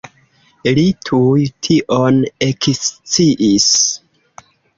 Li 0.77 0.85
tuj 1.09 1.43
tion 1.67 2.17
eksciis. 2.47 3.71